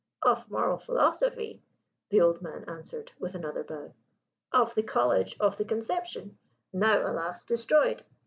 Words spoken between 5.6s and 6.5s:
Conception